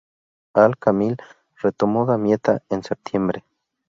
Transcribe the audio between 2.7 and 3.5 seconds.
septiembre.